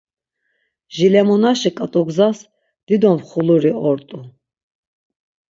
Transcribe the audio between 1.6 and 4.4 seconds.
ǩat̆ugzas dido mxuluri ort̆u.